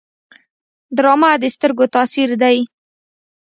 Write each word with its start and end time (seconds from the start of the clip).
ډرامه 0.97 1.31
د 1.41 1.43
سترګو 1.55 1.85
تاثیر 1.95 2.29
دی 2.41 2.57